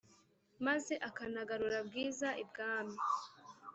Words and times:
maze 0.65 0.93
akanagarura 1.07 1.79
bwiza 1.87 2.27
ibwami 2.43 2.97